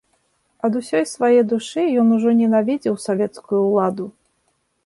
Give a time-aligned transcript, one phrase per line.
[0.69, 4.13] Ад усёй свае душы ён ужо ненавідзеў савецкую ўладу.